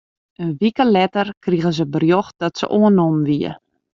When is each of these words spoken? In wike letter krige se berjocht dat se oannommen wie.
In 0.43 0.51
wike 0.61 0.85
letter 0.95 1.27
krige 1.43 1.71
se 1.77 1.85
berjocht 1.93 2.35
dat 2.41 2.53
se 2.59 2.65
oannommen 2.77 3.23
wie. 3.29 3.51